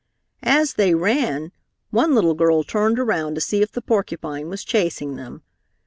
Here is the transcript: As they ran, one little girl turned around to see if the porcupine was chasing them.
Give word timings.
As 0.41 0.73
they 0.73 0.95
ran, 0.95 1.51
one 1.91 2.15
little 2.15 2.33
girl 2.33 2.63
turned 2.63 2.97
around 2.97 3.35
to 3.35 3.41
see 3.41 3.61
if 3.61 3.71
the 3.71 3.83
porcupine 3.83 4.49
was 4.49 4.63
chasing 4.63 5.15
them. 5.15 5.43